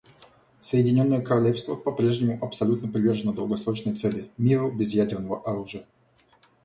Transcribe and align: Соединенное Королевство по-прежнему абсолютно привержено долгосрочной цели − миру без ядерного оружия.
Соединенное 0.61 1.21
Королевство 1.21 1.75
по-прежнему 1.75 2.39
абсолютно 2.43 2.87
привержено 2.87 3.33
долгосрочной 3.33 3.93
цели 3.95 4.21
− 4.23 4.27
миру 4.39 4.71
без 4.71 4.95
ядерного 4.95 5.39
оружия. 5.43 5.85